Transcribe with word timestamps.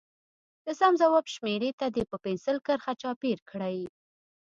د 0.65 0.67
سم 0.79 0.93
ځواب 1.01 1.25
شمیرې 1.35 1.69
ته 1.79 1.85
دې 1.95 2.03
په 2.11 2.17
پنسل 2.23 2.57
کرښه 2.65 2.93
چاپېر 3.01 3.37
کړي. 3.49 3.79